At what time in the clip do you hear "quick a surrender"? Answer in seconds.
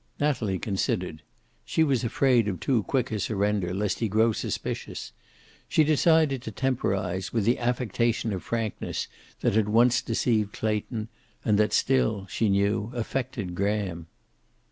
2.81-3.71